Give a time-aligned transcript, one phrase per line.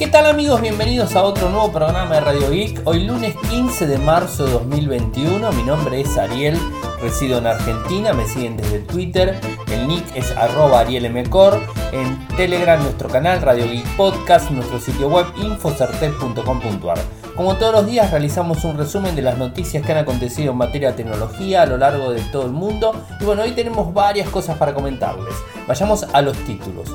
[0.00, 0.62] ¿Qué tal amigos?
[0.62, 2.80] Bienvenidos a otro nuevo programa de Radio Geek.
[2.86, 5.52] Hoy lunes 15 de marzo de 2021.
[5.52, 6.58] Mi nombre es Ariel,
[7.02, 9.38] resido en Argentina, me siguen desde Twitter.
[9.70, 11.60] El nick es arroba arielmcor.
[11.92, 16.98] En Telegram nuestro canal Radio Geek Podcast, nuestro sitio web infocertec.com.ar.
[17.36, 20.92] Como todos los días realizamos un resumen de las noticias que han acontecido en materia
[20.92, 23.04] de tecnología a lo largo de todo el mundo.
[23.20, 25.34] Y bueno, hoy tenemos varias cosas para comentarles.
[25.68, 26.88] Vayamos a los títulos.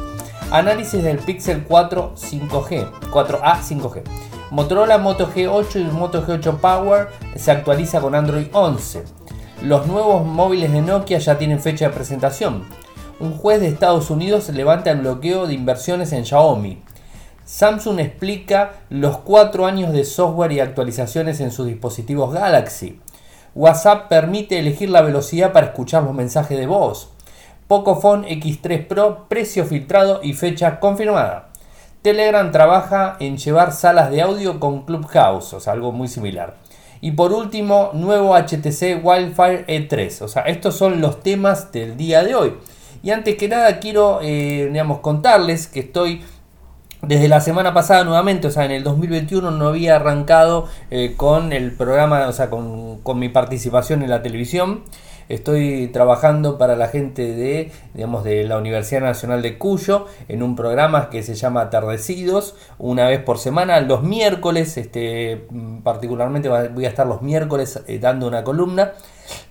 [0.51, 4.03] Análisis del Pixel 4 5G, 4A 5G.
[4.51, 9.03] Motorola Moto G8 y Moto G8 Power se actualiza con Android 11.
[9.63, 12.63] Los nuevos móviles de Nokia ya tienen fecha de presentación.
[13.19, 16.83] Un juez de Estados Unidos levanta el bloqueo de inversiones en Xiaomi.
[17.43, 22.99] Samsung explica los 4 años de software y actualizaciones en sus dispositivos Galaxy.
[23.55, 27.14] WhatsApp permite elegir la velocidad para escuchar los mensajes de voz.
[27.67, 31.49] Pocophone X3 Pro, precio filtrado y fecha confirmada.
[32.01, 36.55] Telegram trabaja en llevar salas de audio con Clubhouse, o sea, algo muy similar.
[37.01, 40.21] Y por último, nuevo HTC Wildfire E3.
[40.21, 42.53] O sea, estos son los temas del día de hoy.
[43.01, 46.23] Y antes que nada quiero, eh, digamos, contarles que estoy
[47.01, 51.53] desde la semana pasada nuevamente, o sea, en el 2021 no había arrancado eh, con
[51.53, 54.83] el programa, o sea, con, con mi participación en la televisión.
[55.27, 60.55] Estoy trabajando para la gente de, digamos, de la Universidad Nacional de Cuyo en un
[60.55, 65.47] programa que se llama Atardecidos, una vez por semana, los miércoles, este,
[65.83, 68.93] particularmente voy a estar los miércoles eh, dando una columna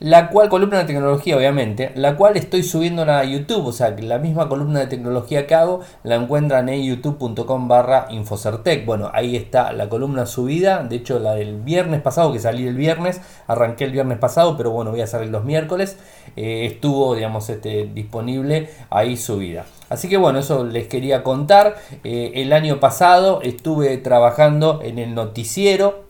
[0.01, 4.19] la cual columna de tecnología obviamente, la cual estoy subiendo a YouTube, o sea, la
[4.19, 8.85] misma columna de tecnología que hago la encuentran en youtube.com barra infocertec.
[8.87, 12.77] Bueno, ahí está la columna subida, de hecho la del viernes pasado, que salí el
[12.77, 15.97] viernes, arranqué el viernes pasado, pero bueno, voy a salir los miércoles,
[16.37, 19.67] eh, estuvo, digamos, este, disponible ahí subida.
[19.89, 21.77] Así que bueno, eso les quería contar.
[22.03, 26.04] Eh, el año pasado estuve trabajando en el noticiero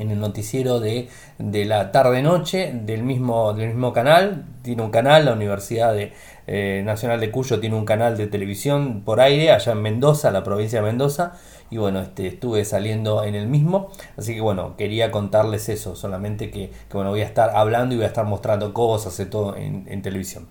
[0.00, 4.44] en el noticiero de, la tarde-noche del mismo, del mismo canal.
[4.62, 6.12] Tiene un canal, la Universidad de,
[6.46, 10.42] eh, Nacional de Cuyo tiene un canal de televisión por aire allá en Mendoza, la
[10.42, 11.34] provincia de Mendoza.
[11.70, 13.90] Y bueno, este, estuve saliendo en el mismo.
[14.16, 18.04] Así que bueno, quería contarles eso, solamente que, bueno, voy a estar hablando y voy
[18.04, 20.48] a estar mostrando cosas de todo en, televisión.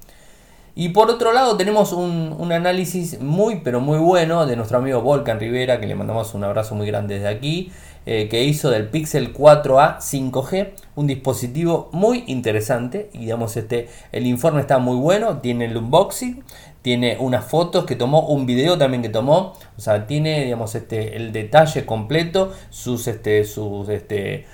[0.75, 5.01] Y por otro lado tenemos un, un, análisis muy pero muy bueno de nuestro amigo
[5.01, 7.71] Volcan Rivera, que le mandamos un abrazo muy grande desde aquí.
[8.11, 13.11] Eh, que hizo del Pixel 4a 5G, un dispositivo muy interesante.
[13.13, 16.43] Y digamos, este, el informe está muy bueno, tiene el unboxing,
[16.81, 21.17] tiene unas fotos que tomó, un video también que tomó, o sea, tiene digamos, este,
[21.17, 24.47] el detalle completo, sus, este, sus, este,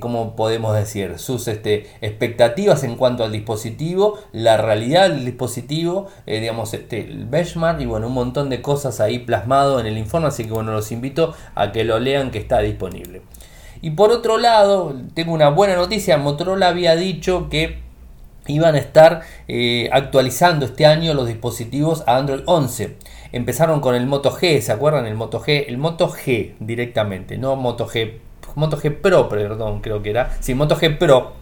[0.00, 1.18] ¿cómo podemos decir?
[1.18, 7.26] Sus este, expectativas en cuanto al dispositivo, la realidad del dispositivo, eh, digamos, este, el
[7.26, 10.72] benchmark y bueno, un montón de cosas ahí plasmado en el informe, así que bueno,
[10.72, 13.22] los invito a que lo lean que está disponible.
[13.82, 17.84] Y por otro lado, tengo una buena noticia, Motorola había dicho que
[18.48, 22.96] iban a estar eh, actualizando este año los dispositivos a Android 11.
[23.32, 25.06] Empezaron con el Moto G, ¿se acuerdan?
[25.06, 28.25] El Moto G, el Moto G directamente, no Moto G
[28.56, 30.36] Moto G Pro, perdón, creo que era.
[30.40, 31.34] Sí, Moto G Pro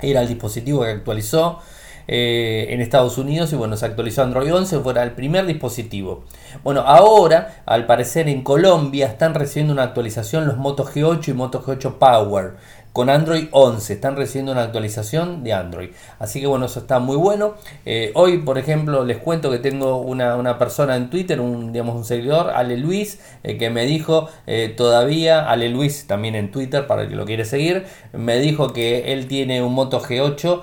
[0.00, 1.60] era el dispositivo que actualizó
[2.08, 6.24] eh, en Estados Unidos y bueno, se actualizó Android 11, fuera el primer dispositivo.
[6.62, 11.62] Bueno, ahora, al parecer en Colombia están recibiendo una actualización los Moto G8 y Moto
[11.62, 12.54] G8 Power
[12.96, 13.92] con Android 11.
[13.92, 15.90] Están recibiendo una actualización de Android.
[16.18, 17.56] Así que bueno, eso está muy bueno.
[17.84, 22.06] Eh, hoy, por ejemplo, les cuento que tengo una, persona en Twitter, un, digamos, un
[22.06, 27.02] seguidor, Ale Luis, eh, que me dijo eh, todavía, Ale Luis también en Twitter, para
[27.02, 27.84] el que lo quiere seguir,
[28.14, 30.62] me dijo que él tiene un Moto G8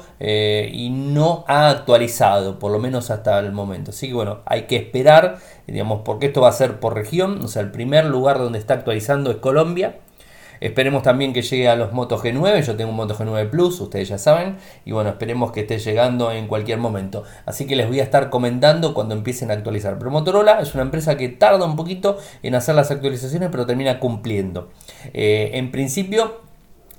[0.71, 3.91] y no ha actualizado, por lo menos hasta el momento.
[3.91, 7.44] Así que bueno, hay que esperar, digamos, porque esto va a ser por región.
[7.44, 10.00] O sea, el primer lugar donde está actualizando es Colombia.
[10.59, 12.62] Esperemos también que llegue a los Moto G9.
[12.62, 14.58] Yo tengo un Moto G9 Plus, ustedes ya saben.
[14.86, 17.24] Y bueno, esperemos que esté llegando en cualquier momento.
[17.46, 19.98] Así que les voy a estar comentando cuando empiecen a actualizar.
[19.98, 24.00] Pero Motorola es una empresa que tarda un poquito en hacer las actualizaciones, pero termina
[24.00, 24.69] cumpliendo.
[25.13, 26.42] Eh, en principio,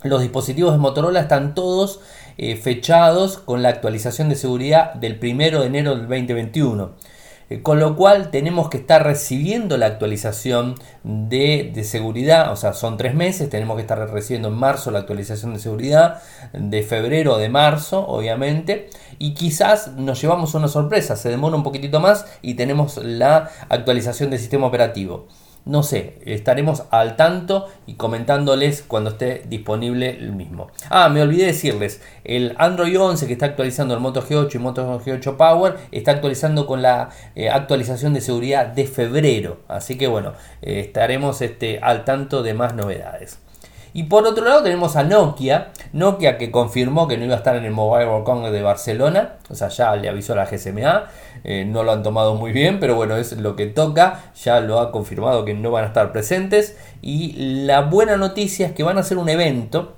[0.02, 2.00] los dispositivos de Motorola están todos
[2.36, 7.13] eh, fechados con la actualización de seguridad del 1 de enero del 2021.
[7.54, 10.74] Eh, con lo cual tenemos que estar recibiendo la actualización
[11.04, 15.54] de, seguridad, o sea, son tres meses, tenemos que estar recibiendo en marzo la actualización
[15.54, 16.20] de seguridad,
[16.52, 21.62] de febrero o de marzo, obviamente, y quizás nos llevamos una sorpresa, se demora un
[21.62, 25.28] poquitito más y tenemos la actualización del sistema operativo.
[25.66, 30.68] No sé, estaremos al tanto y comentándoles cuando esté disponible el mismo.
[30.90, 35.00] Ah, me olvidé decirles, el Android 11 que está actualizando el Moto G8 y Moto
[35.00, 39.60] G8 Power está actualizando con la eh, actualización de seguridad de febrero.
[39.68, 43.38] Así que bueno, eh, estaremos este, al tanto de más novedades.
[43.96, 47.54] Y por otro lado tenemos a Nokia, Nokia que confirmó que no iba a estar
[47.54, 51.04] en el Mobile World Congress de Barcelona, o sea, ya le avisó a la GSMA,
[51.44, 54.80] eh, no lo han tomado muy bien, pero bueno, es lo que toca, ya lo
[54.80, 56.76] ha confirmado que no van a estar presentes.
[57.02, 57.32] Y
[57.66, 59.94] la buena noticia es que van a hacer un evento,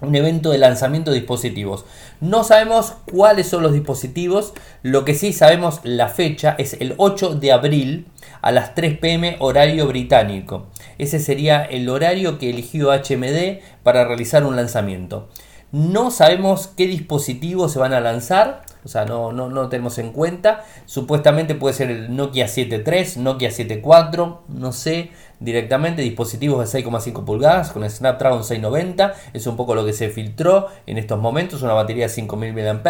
[0.00, 1.84] un evento de lanzamiento de dispositivos.
[2.20, 4.52] No sabemos cuáles son los dispositivos,
[4.82, 8.06] lo que sí sabemos la fecha es el 8 de abril
[8.42, 10.66] a las 3 pm horario británico.
[10.98, 15.28] Ese sería el horario que eligió HMD para realizar un lanzamiento.
[15.72, 20.10] No sabemos qué dispositivos se van a lanzar, o sea, no, no, no tenemos en
[20.12, 20.64] cuenta.
[20.86, 26.02] Supuestamente puede ser el Nokia 7.3, Nokia 7.4, no sé directamente.
[26.02, 30.68] Dispositivos de 6,5 pulgadas con el Snapdragon 690, es un poco lo que se filtró
[30.86, 31.62] en estos momentos.
[31.62, 32.80] Una batería de 5000 mAh,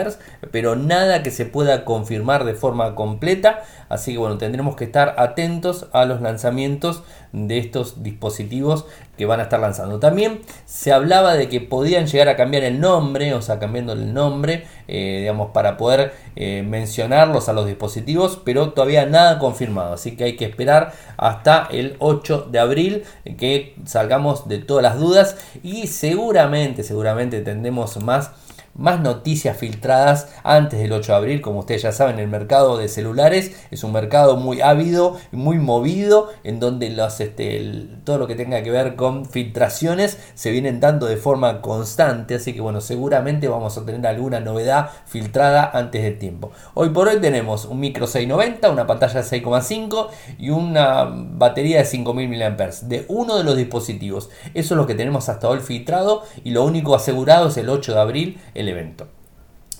[0.50, 3.62] pero nada que se pueda confirmar de forma completa.
[3.88, 7.02] Así que bueno, tendremos que estar atentos a los lanzamientos
[7.32, 8.86] de estos dispositivos
[9.16, 10.00] que van a estar lanzando.
[10.00, 14.12] También se hablaba de que podían llegar a cambiar el nombre, o sea, cambiando el
[14.14, 19.92] nombre, eh, digamos, para poder eh, mencionarlos a los dispositivos, pero todavía nada confirmado.
[19.92, 23.04] Así que hay que esperar hasta el 8 de abril
[23.38, 28.30] que salgamos de todas las dudas y seguramente, seguramente tendremos más
[28.74, 31.40] más noticias filtradas antes del 8 de abril.
[31.40, 36.30] Como ustedes ya saben, el mercado de celulares es un mercado muy ávido, muy movido,
[36.44, 41.06] en donde los, este, todo lo que tenga que ver con filtraciones se vienen dando
[41.06, 42.34] de forma constante.
[42.34, 46.52] Así que bueno, seguramente vamos a tener alguna novedad filtrada antes del tiempo.
[46.74, 50.08] Hoy por hoy tenemos un micro 690, una pantalla de 6,5
[50.38, 54.30] y una batería de 5000 mAh de uno de los dispositivos.
[54.54, 57.94] Eso es lo que tenemos hasta hoy filtrado y lo único asegurado es el 8
[57.94, 59.08] de abril el evento.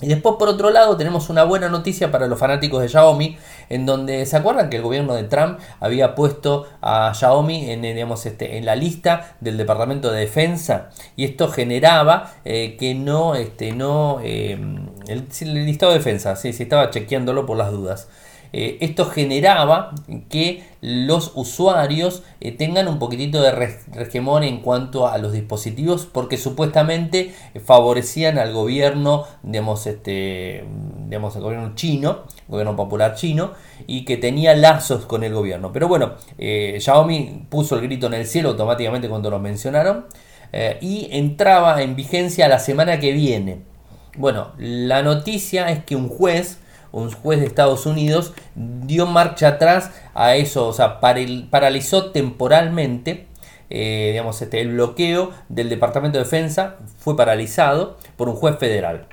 [0.01, 3.37] Y después por otro lado tenemos una buena noticia para los fanáticos de Xiaomi,
[3.69, 7.93] en donde se acuerdan que el gobierno de Trump había puesto a Xiaomi en, eh,
[7.93, 13.35] digamos, este, en la lista del Departamento de Defensa y esto generaba eh, que no,
[13.35, 14.59] este, no, eh,
[15.07, 15.27] el,
[15.65, 18.09] listado de defensa, sí, sí, estaba chequeándolo por las dudas.
[18.53, 19.91] Eh, esto generaba
[20.29, 26.37] que los usuarios eh, tengan un poquitito de regemón en cuanto a los dispositivos porque
[26.37, 27.33] supuestamente
[27.63, 30.65] favorecían al gobierno, digamos, este,
[31.05, 33.51] digamos, el gobierno chino, gobierno popular chino,
[33.87, 35.71] y que tenía lazos con el gobierno.
[35.71, 40.05] Pero bueno, eh, Xiaomi puso el grito en el cielo automáticamente cuando lo mencionaron
[40.81, 43.59] y entraba en vigencia la semana que viene.
[44.17, 46.59] Bueno, la noticia es que un juez
[46.91, 53.27] un juez de Estados Unidos dio marcha atrás a eso, o sea, paralizó temporalmente
[53.73, 59.05] eh, digamos, este, el bloqueo del Departamento de Defensa fue paralizado por un juez federal.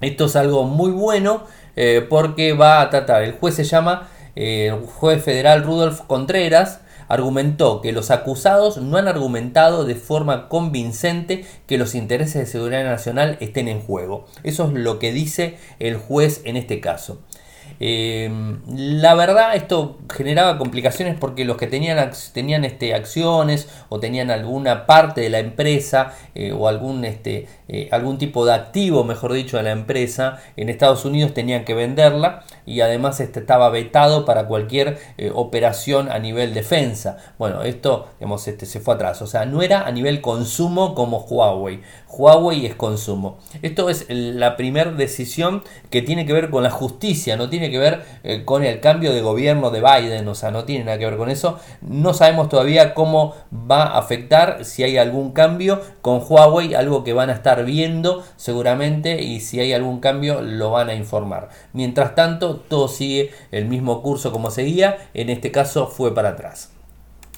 [0.00, 1.42] Esto es algo muy bueno
[1.74, 6.80] eh, porque va a tratar, el juez se llama eh, el juez federal Rudolf Contreras,
[7.08, 12.84] argumentó que los acusados no han argumentado de forma convincente que los intereses de seguridad
[12.84, 14.26] nacional estén en juego.
[14.42, 17.20] Eso es lo que dice el juez en este caso.
[17.80, 24.30] Em, la verdad, esto generaba complicaciones porque los que tenían, tenían este, acciones o tenían
[24.30, 29.32] alguna parte de la empresa eh, o algún, este, eh, algún tipo de activo, mejor
[29.32, 34.24] dicho, de la empresa en Estados Unidos tenían que venderla y además este, estaba vetado
[34.24, 37.16] para cualquier eh, operación a nivel defensa.
[37.38, 38.08] Bueno, esto
[38.46, 41.80] este, se fue atrás, o sea, no era a nivel consumo como Huawei.
[42.08, 43.38] Huawei es consumo.
[43.62, 47.78] Esto es la primera decisión que tiene que ver con la justicia, no tiene que
[47.78, 51.04] ver eh, con el cambio de gobierno de Biden, o sea, no tiene nada que
[51.04, 51.58] ver con eso.
[51.80, 57.12] No sabemos todavía cómo va a afectar, si hay algún cambio con Huawei, algo que
[57.12, 61.50] van a estar viendo seguramente y si hay algún cambio lo van a informar.
[61.72, 66.77] Mientras tanto, todo sigue el mismo curso como seguía, en este caso fue para atrás.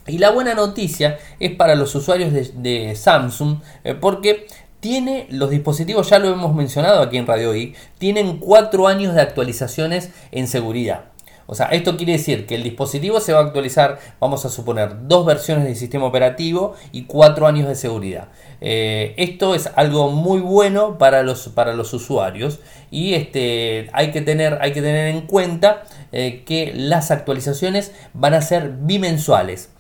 [0.07, 4.47] Y la buena noticia es para los usuarios de, Samsung, eh, porque
[4.81, 9.21] tiene los dispositivos, ya lo hemos mencionado aquí en Radio I, tienen cuatro años de
[9.21, 11.11] actualizaciones en seguridad.
[11.53, 15.09] O sea, esto quiere decir que el dispositivo se va a actualizar, vamos a suponer,
[15.09, 18.29] dos versiones del sistema operativo y cuatro años de seguridad.
[18.61, 22.61] Eh, esto es algo muy bueno para los, para los usuarios
[22.93, 28.35] y este, hay, que tener, hay que tener en cuenta eh, que las actualizaciones van
[28.35, 29.71] a ser bimensuales.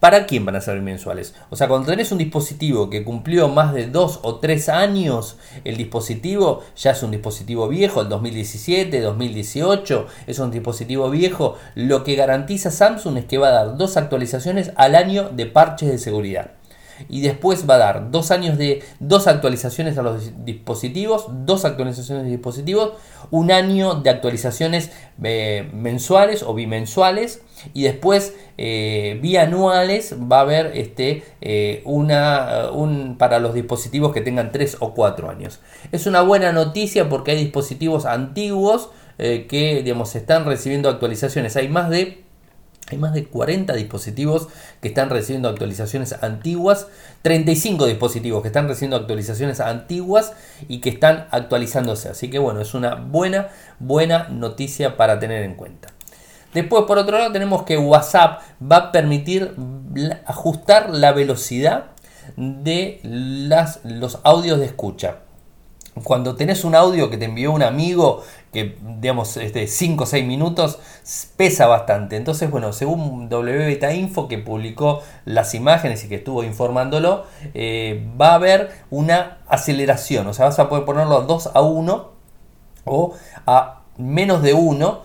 [0.00, 1.34] ¿Para quién van a ser bimensuales?
[1.50, 5.76] O sea, cuando tenés un dispositivo que cumplió más de 2 o 3 años, el
[5.76, 12.14] dispositivo ya es un dispositivo viejo, el 2017, 2018, es un dispositivo viejo, lo que
[12.14, 16.52] garantiza Samsung es que va a dar dos actualizaciones al año de parches de seguridad
[17.08, 22.24] y después va a dar dos años de dos actualizaciones a los dispositivos, dos actualizaciones
[22.24, 22.92] de dispositivos,
[23.30, 24.90] un año de actualizaciones
[25.22, 27.42] eh, mensuales o bimensuales
[27.74, 34.20] y después eh, bianuales va a haber este, eh, una, un, para los dispositivos que
[34.20, 35.60] tengan 3 o 4 años.
[35.92, 41.54] Es una buena noticia porque hay dispositivos antiguos que digamos, están recibiendo actualizaciones.
[41.54, 42.24] Hay más de
[42.94, 44.48] hay más de 40 dispositivos
[44.80, 46.86] que están recibiendo actualizaciones antiguas,
[47.22, 50.32] 35 dispositivos que están recibiendo actualizaciones antiguas
[50.68, 52.08] y que están actualizándose.
[52.08, 55.88] Así que bueno, es una buena, buena noticia para tener en cuenta.
[56.54, 59.54] Después, por otro lado, tenemos que WhatsApp va a permitir
[60.26, 61.92] ajustar la velocidad
[62.36, 63.00] de
[63.84, 65.18] los audios de escucha
[66.04, 70.26] cuando tenés un audio que te envió un amigo que digamos este 5 o 6
[70.26, 70.78] minutos
[71.36, 72.16] pesa bastante.
[72.16, 78.30] Entonces bueno según WBeta Info que publicó las imágenes y que estuvo informándolo eh, va
[78.30, 80.26] a haber una aceleración.
[80.26, 82.10] O sea vas a poder ponerlo a 2 a 1
[82.84, 83.14] o
[83.46, 85.02] a menos de 1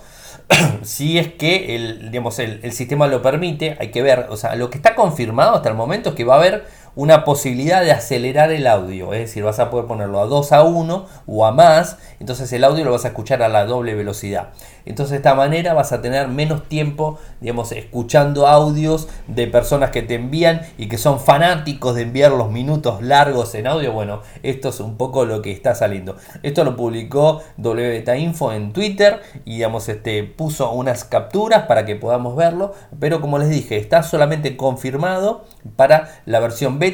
[0.84, 3.76] si es que el, digamos, el sistema lo permite.
[3.80, 6.36] Hay que ver o sea lo que está confirmado hasta el momento es que va
[6.36, 6.66] a haber
[6.96, 10.64] una posibilidad de acelerar el audio, es decir, vas a poder ponerlo a 2 a
[10.64, 14.50] 1 o a más, entonces el audio lo vas a escuchar a la doble velocidad.
[14.86, 20.04] Entonces de esta manera vas a tener menos tiempo, digamos, escuchando audios de personas que
[20.04, 23.92] te envían y que son fanáticos de enviar los minutos largos en audio.
[23.92, 26.18] Bueno, esto es un poco lo que está saliendo.
[26.44, 31.96] Esto lo publicó WBeta Info en Twitter y digamos, este, puso unas capturas para que
[31.96, 36.85] podamos verlo, pero como les dije, está solamente confirmado para la versión beta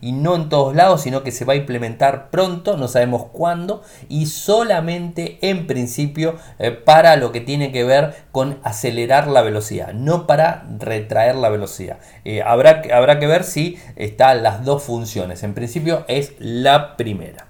[0.00, 3.82] y no en todos lados, sino que se va a implementar pronto, no sabemos cuándo
[4.08, 9.92] y solamente en principio eh, para lo que tiene que ver con acelerar la velocidad,
[9.92, 11.98] no para retraer la velocidad.
[12.24, 15.42] Eh, habrá, habrá que ver si están las dos funciones.
[15.42, 17.46] En principio es la primera.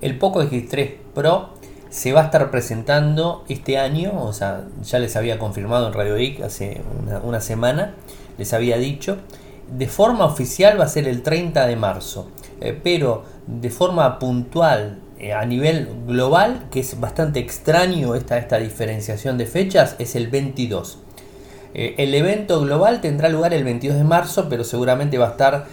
[0.00, 5.16] El Poco X3 Pro se va a estar presentando este año, o sea, ya les
[5.16, 6.80] había confirmado en Radio IC hace
[7.24, 7.94] una, semana,
[8.38, 9.18] les había dicho,
[9.76, 12.28] de forma oficial va a ser el 30 de marzo,
[12.60, 18.58] eh, pero de forma puntual eh, a nivel global, que es bastante extraño esta, esta
[18.58, 20.98] diferenciación de fechas, es el 22.
[21.72, 25.66] Eh, el evento global tendrá lugar el 22 de marzo, pero seguramente va a estar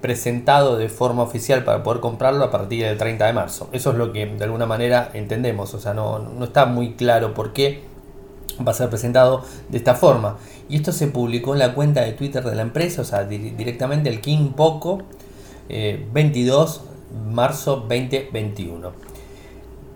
[0.00, 3.68] presentado de forma oficial para poder comprarlo a partir del 30 de marzo.
[3.72, 7.34] Eso es lo que de alguna manera entendemos, o sea, no, no está muy claro
[7.34, 7.82] por qué
[8.66, 10.36] va a ser presentado de esta forma.
[10.68, 14.10] Y esto se publicó en la cuenta de Twitter de la empresa, o sea, directamente
[14.10, 15.02] el King Poco
[15.68, 16.82] 22
[17.30, 19.08] marzo 2021.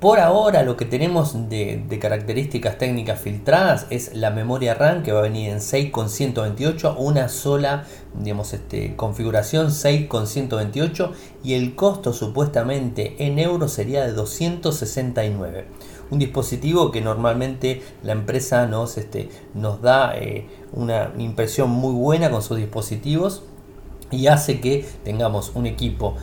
[0.02, 5.20] Por ahora lo que tenemos de, características técnicas filtradas es la memoria RAM que va
[5.20, 7.84] a venir en 6,128, una sola
[8.18, 11.12] digamos, este, configuración 6,128
[11.44, 15.66] y el costo supuestamente en euros sería de 269.
[16.12, 22.30] Un dispositivo que normalmente la empresa nos, este, nos da eh, una impresión muy buena
[22.30, 23.44] con sus dispositivos
[24.10, 26.16] y hace que tengamos un equipo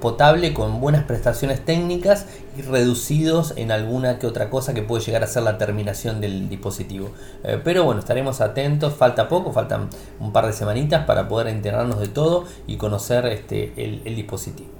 [0.00, 2.26] potable con buenas prestaciones técnicas
[2.58, 6.48] y reducidos en alguna que otra cosa que puede llegar a ser la terminación del
[6.48, 7.10] dispositivo.
[7.44, 12.00] Eh, pero bueno, estaremos atentos, falta poco, faltan un par de semanitas para poder enterarnos
[12.00, 14.70] de todo y conocer este, el, dispositivo.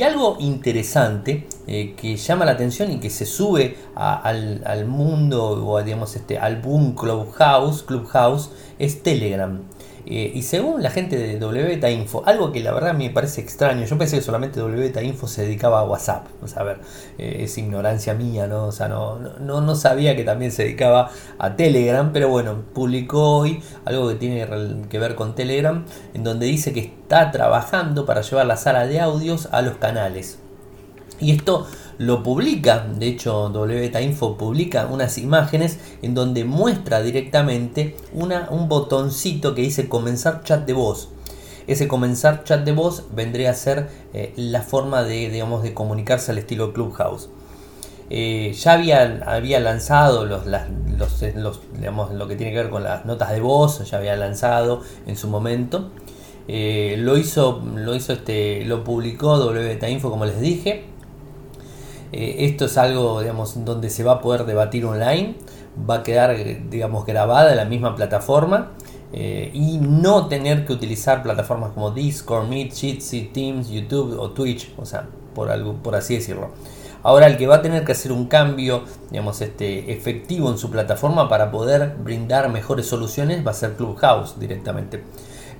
[0.00, 5.82] Y algo interesante eh, que llama la atención y que se sube al, mundo o
[5.82, 9.60] digamos este, al boom Clubhouse, Clubhouse es Telegram.
[10.06, 13.84] Eh, y según la gente de WBeta Info, algo que la verdad me parece extraño,
[13.84, 16.26] yo pensé que solamente WBeta Info se dedicaba a WhatsApp,
[16.56, 16.78] a ver,
[17.18, 18.66] eh, es ignorancia mía, ¿no?
[18.66, 23.38] O sea, no, no, no sabía que también se dedicaba a Telegram, pero bueno, publicó
[23.38, 24.46] hoy algo que tiene
[24.88, 29.00] que ver con Telegram, en donde dice que está trabajando para llevar la sala de
[29.00, 30.38] audios a los canales.
[31.20, 31.66] Y esto
[31.98, 39.54] lo publica, de hecho WBeta Info publica unas imágenes en donde muestra directamente un botoncito
[39.54, 41.10] que dice comenzar chat de voz.
[41.66, 46.32] Ese comenzar chat de voz vendría a ser eh, la forma de, digamos, de comunicarse
[46.32, 47.28] al estilo Clubhouse.
[48.12, 53.04] Eh, ya había, había lanzado los, los, digamos, lo que tiene que ver con las
[53.04, 55.90] notas de voz, ya había lanzado en su momento.
[56.48, 60.89] Eh, lo hizo, lo hizo este, lo publicó WBeta Info como les dije.
[62.12, 65.36] Eh, esto es algo, digamos, donde se va a poder debatir online,
[65.88, 66.36] va a quedar,
[66.68, 68.72] digamos, grabada en la misma plataforma.
[69.12, 74.72] eh, y no tener que utilizar plataformas como Discord, Meet, Jitsi, Teams, YouTube o Twitch,
[74.78, 76.50] o sea, por, algo, por así decirlo.
[77.02, 80.70] Ahora el que va a tener que hacer un cambio, digamos, este, efectivo en su
[80.70, 85.02] plataforma para poder brindar mejores soluciones va a ser Clubhouse directamente.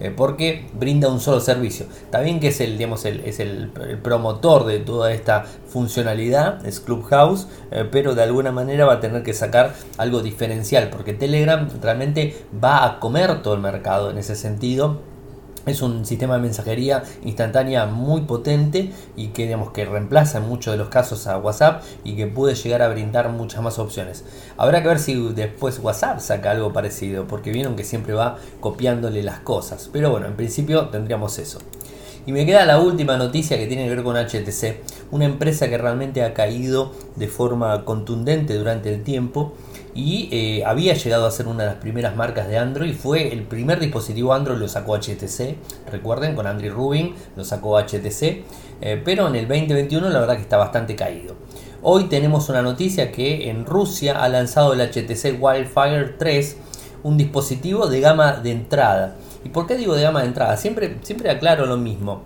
[0.01, 1.87] Eh, porque brinda un solo servicio.
[2.11, 3.71] También que es el, digamos, es el,
[4.03, 9.23] promotor de toda esta funcionalidad, es Clubhouse, eh, pero de alguna manera va a tener
[9.23, 14.37] que sacar algo diferencial, porque Telegram realmente va a comer todo el mercado en ese
[14.37, 15.10] sentido
[15.67, 20.73] es un sistema de mensajería instantánea muy potente y que, digamos, que reemplaza en muchos
[20.73, 24.25] de los casos a WhatsApp y que puede llegar a brindar muchas más opciones.
[24.57, 29.23] Habrá que ver si después WhatsApp saca algo parecido, porque vieron que siempre va copiándole
[29.23, 29.91] las cosas.
[29.93, 31.59] Pero bueno, en principio tendríamos eso.
[32.27, 35.79] Y me queda la última noticia que tiene que ver con HTC, una empresa que
[35.79, 39.55] realmente ha caído de forma contundente durante el tiempo
[39.95, 42.95] y eh, había llegado a ser una de las primeras marcas de Android.
[42.95, 45.57] Fue el primer dispositivo Android, lo sacó HTC,
[45.91, 48.23] recuerden, con Android Rubin lo sacó HTC,
[48.81, 51.35] eh, pero en el 2021 la verdad que está bastante caído.
[51.83, 56.57] Hoy tenemos una noticia que en Rusia ha lanzado el HTC Wildfire 3,
[57.03, 59.17] un dispositivo de gama de entrada.
[59.45, 60.57] ¿Y por qué digo de gama de entrada?
[60.57, 62.23] Siempre, siempre aclaro lo mismo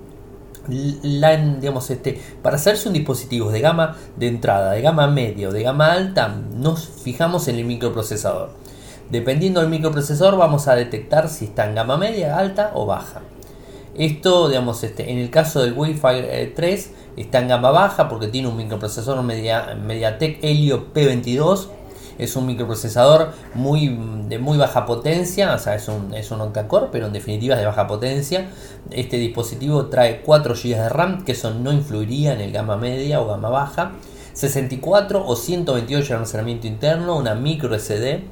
[0.68, 5.52] la, digamos, este, para hacerse un dispositivo de gama de entrada, de gama media o
[5.52, 8.50] de gama alta, nos fijamos en el microprocesador.
[9.10, 13.20] Dependiendo del microprocesador vamos a detectar si está en gama media, alta o baja.
[13.94, 18.28] Esto, digamos, este, en el caso del Wi-Fi 3 eh, está en gama baja porque
[18.28, 21.68] tiene un microprocesador media, MediaTek Helio P22
[22.18, 26.88] es un microprocesador muy, de muy baja potencia, o sea, es un, es un octa-core,
[26.92, 28.50] pero en definitiva es de baja potencia.
[28.90, 33.20] Este dispositivo trae 4 GB de RAM, que eso no influiría en el gama media
[33.20, 33.92] o gama baja.
[34.34, 38.24] 64 o 128 de almacenamiento interno, una micro SD,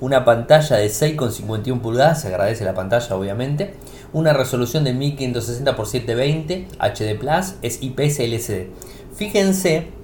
[0.00, 3.74] una pantalla de 6,51 pulgadas, se agradece la pantalla obviamente,
[4.12, 7.18] una resolución de 1560 x 720 HD
[7.62, 8.66] es IPS LCD.
[9.14, 10.01] Fíjense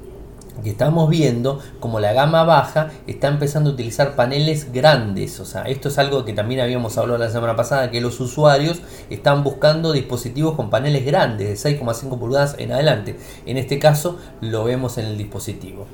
[0.62, 5.40] que estamos viendo como la gama baja está empezando a utilizar paneles grandes.
[5.40, 8.80] O sea, esto es algo que también habíamos hablado la semana pasada, que los usuarios
[9.10, 13.18] están buscando dispositivos con paneles grandes, de 6,5 pulgadas en adelante.
[13.46, 15.86] En este caso lo vemos en el dispositivo.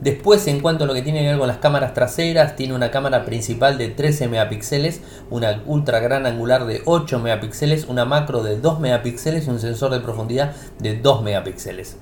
[0.00, 2.90] Después, en cuanto a lo que tiene que ver con las cámaras traseras, tiene una
[2.90, 5.00] cámara principal de 13 megapíxeles,
[5.30, 9.92] una ultra gran angular de 8 megapíxeles, una macro de 2 megapíxeles y un sensor
[9.92, 11.96] de profundidad de 2 megapíxeles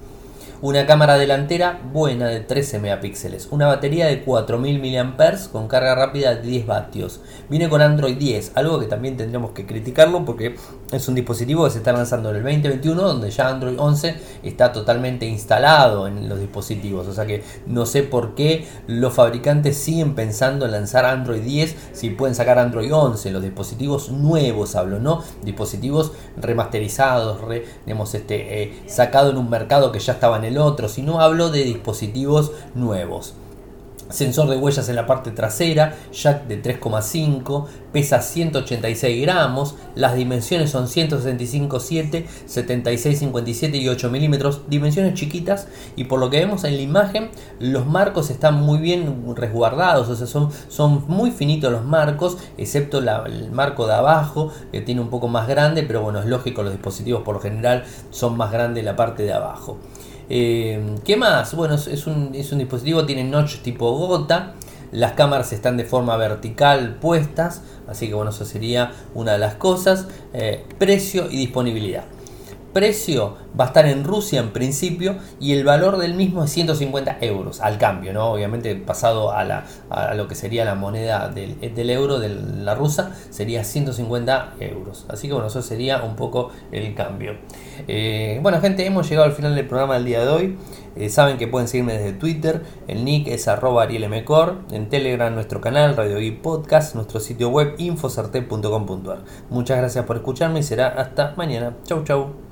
[0.63, 6.35] una cámara delantera buena de 13 megapíxeles, una batería de 4000 mAh con carga rápida
[6.35, 7.21] de 10 vatios.
[7.49, 10.57] Viene con Android 10, algo que también tendríamos que criticarlo porque
[10.93, 14.71] es un dispositivo que se está lanzando en el 2021 donde ya Android 11 está
[14.73, 20.15] totalmente instalado en los dispositivos, o sea que no sé por qué los fabricantes siguen
[20.15, 25.23] pensando en lanzar Android 10 si pueden sacar Android 11, los dispositivos nuevos hablo, no
[25.43, 30.89] dispositivos remasterizados, re, este, eh, sacado en un mercado que ya estaba en el otro,
[30.89, 33.35] sino hablo de dispositivos nuevos.
[34.11, 40.71] Sensor de huellas en la parte trasera, jack de 3,5, pesa 186 gramos, las dimensiones
[40.71, 46.83] son 165,7, 76,57 y 8 milímetros, dimensiones chiquitas y por lo que vemos en la
[46.83, 52.37] imagen los marcos están muy bien resguardados, o sea, son, son muy finitos los marcos,
[52.59, 56.65] excepto el marco de abajo que tiene un poco más grande, pero bueno, es lógico,
[56.65, 59.79] los dispositivos por lo general son más grandes la parte de abajo.
[60.31, 61.55] Eh, ¿Qué más?
[61.55, 64.55] Bueno, es un, es un dispositivo, tiene notch tipo gota.
[64.93, 69.55] Las cámaras están de forma vertical puestas, así que bueno, eso sería una de las
[69.55, 70.07] cosas.
[70.33, 72.05] Eh, precio y disponibilidad
[72.73, 77.19] precio va a estar en Rusia en principio y el valor del mismo es 150
[77.21, 78.31] euros al cambio, ¿no?
[78.31, 83.15] Obviamente pasado a, la, a lo que sería la moneda del, euro de la rusa
[83.31, 85.07] sería 150 euros.
[85.09, 87.37] Así que bueno, eso sería un poco el cambio.
[87.89, 90.59] Eh, bueno gente, hemos llegado al final del programa del día de hoy.
[90.97, 95.61] Eh, saben que pueden seguirme desde Twitter, el nick es arroba arielmcor, en Telegram nuestro
[95.61, 99.25] canal, Radio Geek Podcast, nuestro sitio web infocerte.com.ar.
[99.51, 101.77] Muchas gracias por escucharme y será hasta mañana.
[101.85, 102.49] Chau chau.